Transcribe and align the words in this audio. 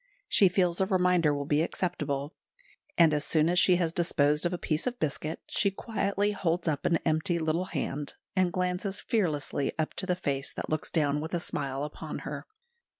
She 0.27 0.49
feels 0.49 0.81
a 0.81 0.87
reminder 0.87 1.31
will 1.31 1.45
be 1.45 1.61
acceptable; 1.61 2.33
and 2.97 3.13
as 3.13 3.23
soon 3.23 3.49
as 3.49 3.59
she 3.59 3.75
has 3.75 3.93
disposed 3.93 4.47
of 4.47 4.51
a 4.51 4.57
piece 4.57 4.87
of 4.87 4.99
biscuit, 4.99 5.39
she 5.47 5.69
quietly 5.69 6.31
holds 6.31 6.67
up 6.67 6.87
an 6.87 6.97
empty 7.05 7.37
little 7.37 7.65
hand, 7.65 8.15
and 8.35 8.51
glances 8.51 8.99
fearlessly 8.99 9.73
up 9.77 9.93
to 9.93 10.07
the 10.07 10.15
face 10.15 10.51
that 10.53 10.71
looks 10.71 10.89
down 10.89 11.21
with 11.21 11.35
a 11.35 11.39
smile 11.39 11.83
upon 11.83 12.21
her. 12.25 12.47